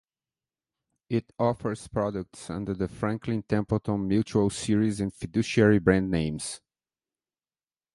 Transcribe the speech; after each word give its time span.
It 1.11 1.31
offers 1.37 1.87
products 1.87 2.49
under 2.49 2.73
the 2.73 2.87
Franklin, 2.87 3.43
Templeton, 3.43 4.07
Mutual 4.07 4.49
Series 4.49 4.99
and 4.99 5.13
Fiduciary 5.13 5.77
brand 5.77 6.09
names. 6.09 6.59